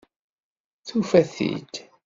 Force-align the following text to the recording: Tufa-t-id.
Tufa-t-id. 0.87 1.73